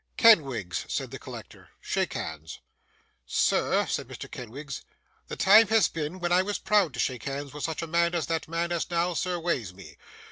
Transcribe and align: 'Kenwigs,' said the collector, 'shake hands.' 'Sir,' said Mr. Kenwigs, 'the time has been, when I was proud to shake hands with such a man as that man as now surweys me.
'Kenwigs,' 0.17 0.83
said 0.87 1.11
the 1.11 1.19
collector, 1.19 1.69
'shake 1.79 2.13
hands.' 2.13 2.57
'Sir,' 3.27 3.85
said 3.85 4.07
Mr. 4.07 4.31
Kenwigs, 4.31 4.81
'the 5.27 5.35
time 5.35 5.67
has 5.67 5.89
been, 5.89 6.17
when 6.19 6.31
I 6.31 6.41
was 6.41 6.57
proud 6.57 6.95
to 6.95 6.99
shake 6.99 7.25
hands 7.25 7.53
with 7.53 7.65
such 7.65 7.83
a 7.83 7.85
man 7.85 8.15
as 8.15 8.25
that 8.25 8.47
man 8.47 8.71
as 8.71 8.89
now 8.89 9.13
surweys 9.13 9.75
me. 9.75 9.97